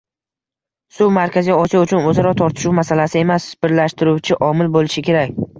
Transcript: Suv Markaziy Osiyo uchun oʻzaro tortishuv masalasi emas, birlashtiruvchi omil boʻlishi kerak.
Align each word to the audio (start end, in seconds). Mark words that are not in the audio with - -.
Suv 0.99 1.11
Markaziy 1.17 1.55
Osiyo 1.65 1.83
uchun 1.87 2.09
oʻzaro 2.13 2.33
tortishuv 2.41 2.75
masalasi 2.81 3.23
emas, 3.23 3.47
birlashtiruvchi 3.67 4.43
omil 4.51 4.77
boʻlishi 4.79 5.09
kerak. 5.13 5.41